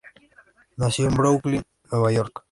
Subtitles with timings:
[0.77, 2.33] Nació en Brooklyn, Nueva York.